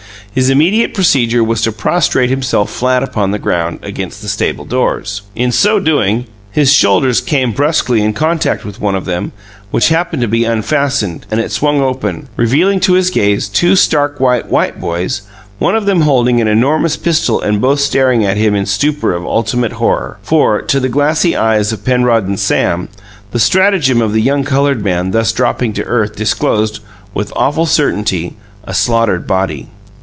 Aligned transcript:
His 0.33 0.49
immediate 0.49 0.93
procedure 0.93 1.43
was 1.43 1.61
to 1.63 1.73
prostrate 1.73 2.29
himself 2.29 2.71
flat 2.71 3.03
upon 3.03 3.31
the 3.31 3.37
ground, 3.37 3.79
against 3.83 4.21
the 4.21 4.29
stable 4.29 4.63
doors. 4.63 5.23
In 5.35 5.51
so 5.51 5.77
doing, 5.77 6.25
his 6.51 6.71
shoulders 6.71 7.19
came 7.19 7.51
brusquely 7.51 8.01
in 8.01 8.13
contact 8.13 8.63
with 8.63 8.79
one 8.79 8.95
of 8.95 9.03
them, 9.03 9.33
which 9.71 9.89
happened 9.89 10.21
to 10.21 10.29
be 10.29 10.45
unfastened, 10.45 11.25
and 11.29 11.41
it 11.41 11.51
swung 11.51 11.81
open, 11.81 12.29
revealing 12.37 12.79
to 12.79 12.93
his 12.93 13.09
gaze 13.09 13.49
two 13.49 13.75
stark 13.75 14.21
white 14.21 14.45
white 14.49 14.79
boys, 14.79 15.23
one 15.59 15.75
of 15.75 15.85
them 15.85 15.99
holding 16.03 16.39
an 16.39 16.47
enormous 16.47 16.95
pistol 16.95 17.41
and 17.41 17.59
both 17.59 17.81
staring 17.81 18.23
at 18.23 18.37
him 18.37 18.55
in 18.55 18.65
stupor 18.65 19.11
of 19.13 19.25
ultimate 19.25 19.73
horror. 19.73 20.17
For, 20.23 20.61
to 20.61 20.79
the 20.79 20.87
glassy 20.87 21.35
eyes 21.35 21.73
of 21.73 21.83
Penrod 21.83 22.25
and 22.25 22.39
Sam, 22.39 22.87
the 23.31 23.37
stratagem 23.39 24.01
of 24.01 24.13
the 24.13 24.21
young 24.21 24.45
coloured 24.45 24.81
man, 24.81 25.11
thus 25.11 25.33
dropping 25.33 25.73
to 25.73 25.83
earth, 25.83 26.15
disclosed, 26.15 26.79
with 27.13 27.33
awful 27.35 27.65
certainty, 27.65 28.37
a 28.63 28.73
slaughtered 28.73 29.27
body. 29.27 29.67